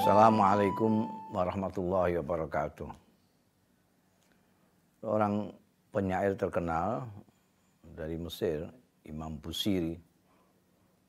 Assalamualaikum 0.00 1.06
warahmatullahi 1.30 2.18
wabarakatuh. 2.18 2.90
Seorang 4.98 5.54
penyair 5.94 6.34
terkenal 6.34 7.06
dari 7.94 8.18
Mesir, 8.18 8.66
Imam 9.06 9.38
Busiri, 9.38 9.94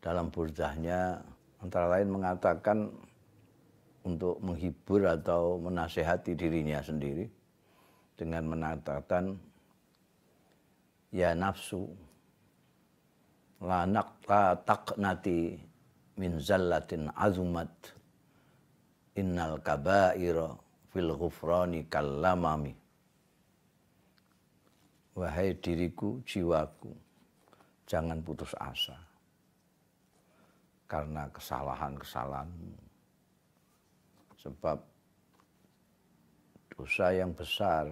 dalam 0.05 0.29
burdahnya 0.29 1.17
antara 1.65 1.97
lain 1.97 2.13
mengatakan 2.13 2.93
untuk 4.01 4.41
menghibur 4.41 5.05
atau 5.05 5.61
menasehati 5.61 6.33
dirinya 6.33 6.81
sendiri 6.81 7.29
dengan 8.17 8.49
mengatakan 8.49 9.37
ya 11.13 11.37
nafsu 11.37 11.85
la 13.61 13.85
taqnati 14.65 15.57
min 16.17 16.41
zallatin 16.41 17.13
azumat 17.13 17.69
innal 19.13 19.61
kabaira 19.61 20.57
fil 20.89 21.13
ghufrani 21.13 21.85
kallamami. 21.85 22.73
Wahai 25.11 25.53
diriku 25.59 26.23
jiwaku 26.23 26.89
jangan 27.83 28.23
putus 28.23 28.55
asa 28.55 28.95
karena 30.87 31.27
kesalahan-kesalahanmu 31.35 32.90
sebab 34.41 34.77
dosa 36.73 37.13
yang 37.13 37.29
besar 37.37 37.85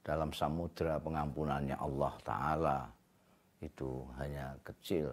dalam 0.00 0.32
samudera 0.32 0.96
pengampunannya 0.96 1.76
Allah 1.76 2.14
Ta'ala 2.24 2.78
itu 3.60 4.04
hanya 4.20 4.56
kecil. 4.64 5.12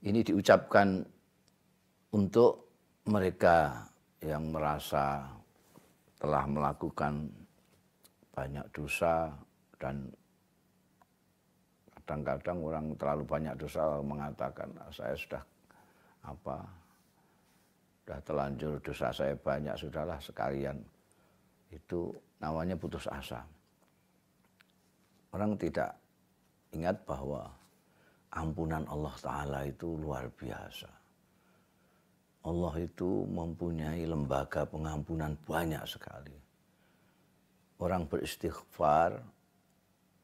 Ini 0.00 0.24
diucapkan 0.24 1.04
untuk 2.16 2.72
mereka 3.08 3.84
yang 4.24 4.48
merasa 4.52 5.24
telah 6.20 6.44
melakukan 6.44 7.28
banyak 8.32 8.64
dosa 8.72 9.32
dan 9.80 10.08
kadang-kadang 11.96 12.58
orang 12.60 12.86
terlalu 12.96 13.24
banyak 13.24 13.54
dosa 13.56 14.00
mengatakan 14.04 14.68
ah, 14.80 14.92
saya 14.92 15.16
sudah 15.16 15.42
apa 16.24 16.58
sudah 18.02 18.20
terlanjur 18.26 18.74
dosa 18.82 19.14
saya 19.14 19.34
banyak 19.38 19.74
sudahlah 19.78 20.18
sekalian 20.18 20.76
itu 21.70 22.10
namanya 22.42 22.74
putus 22.74 23.06
asa 23.06 23.40
orang 25.30 25.54
tidak 25.54 25.94
ingat 26.74 26.98
bahwa 27.06 27.46
ampunan 28.34 28.82
Allah 28.90 29.14
Ta'ala 29.22 29.60
itu 29.66 29.94
luar 29.94 30.26
biasa 30.34 31.00
Allah 32.40 32.72
itu 32.80 33.28
mempunyai 33.28 34.08
lembaga 34.08 34.64
pengampunan 34.64 35.36
banyak 35.44 35.84
sekali. 35.84 36.32
Orang 37.76 38.08
beristighfar 38.08 39.20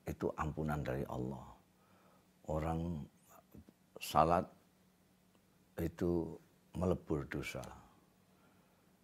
itu 0.08 0.32
ampunan 0.40 0.80
dari 0.80 1.04
Allah. 1.12 1.44
Orang 2.48 3.04
salat 4.00 4.48
itu 5.80 6.36
melebur 6.76 7.24
dosa. 7.28 7.62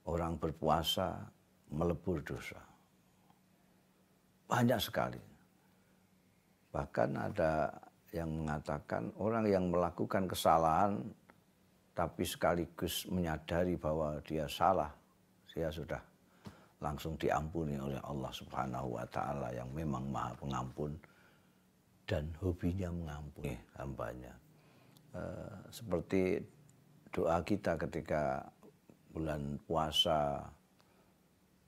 Orang 0.09 0.37
berpuasa 0.37 1.15
melebur 1.73 2.21
dosa. 2.25 2.59
Banyak 4.49 4.81
sekali. 4.81 5.21
Bahkan 6.73 7.11
ada 7.17 7.73
yang 8.13 8.29
mengatakan 8.45 9.09
orang 9.17 9.49
yang 9.49 9.73
melakukan 9.73 10.29
kesalahan 10.29 11.01
tapi 11.93 12.25
sekaligus 12.25 13.05
menyadari 13.09 13.77
bahwa 13.77 14.17
dia 14.25 14.49
salah, 14.49 14.89
dia 15.49 15.69
sudah 15.69 16.01
langsung 16.81 17.15
diampuni 17.21 17.77
oleh 17.77 18.01
Allah 18.03 18.33
Subhanahu 18.33 18.99
wa 18.99 19.07
taala 19.13 19.53
yang 19.55 19.69
memang 19.71 20.09
Maha 20.09 20.33
Pengampun 20.35 20.93
dan 22.09 22.27
hobinya 22.43 22.91
mengampuni 22.91 23.55
hambanya. 23.79 24.33
E, 25.15 25.23
seperti 25.71 26.43
doa 27.13 27.39
kita 27.45 27.77
ketika 27.77 28.41
bulan 29.13 29.61
puasa 29.69 30.41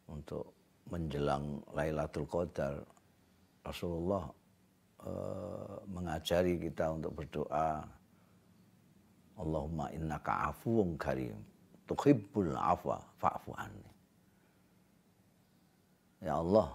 untuk 0.08 0.56
menjelang 0.88 1.60
Lailatul 1.76 2.24
Qadar, 2.24 2.80
Rasulullah 3.60 4.24
e, 5.04 5.12
mengajari 5.88 6.56
kita 6.56 6.96
untuk 6.96 7.12
berdoa 7.12 7.84
Allahumma 9.36 9.92
innaka 9.92 10.48
afuwun 10.52 10.96
karim 10.96 11.36
tuhibbul 11.84 12.56
afwa 12.56 13.00
fa'fu 13.20 13.52
anni. 13.56 13.90
Ya 16.24 16.40
Allah, 16.40 16.72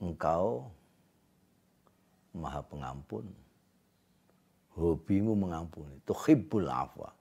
Engkau 0.00 0.64
Maha 2.32 2.64
Pengampun. 2.64 3.28
Hobimu 4.74 5.38
mengampuni. 5.38 6.02
Tuhibbul 6.02 6.66
afwa. 6.66 7.14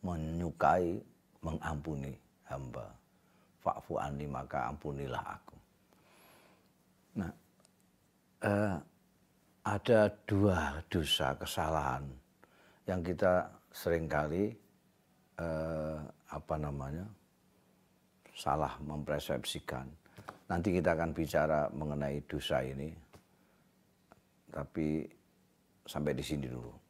Menyukai 0.00 0.96
mengampuni 1.44 2.12
hamba. 2.48 2.86
Fa'fu 3.60 4.00
anni 4.00 4.24
maka 4.24 4.72
ampunilah 4.72 5.24
aku. 5.24 5.56
Nah, 7.20 7.32
eh, 8.40 8.74
ada 9.60 10.00
dua 10.24 10.80
dosa 10.88 11.36
kesalahan 11.36 12.08
yang 12.88 13.04
kita 13.04 13.44
sering 13.68 14.08
kali 14.08 14.48
eh, 15.36 15.98
apa 16.32 16.54
namanya 16.56 17.04
salah 18.32 18.72
mempersepsikan. 18.80 19.84
Nanti 20.48 20.74
kita 20.74 20.96
akan 20.96 21.10
bicara 21.12 21.68
mengenai 21.70 22.24
dosa 22.24 22.64
ini. 22.64 22.90
Tapi 24.50 25.06
sampai 25.86 26.12
di 26.16 26.24
sini 26.24 26.46
dulu. 26.48 26.89